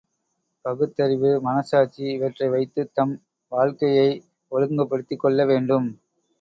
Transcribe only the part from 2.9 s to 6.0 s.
தம் வாழ்க்கையை ஒழுங்குபடுத்திக் கொள்ளவேண்டும்.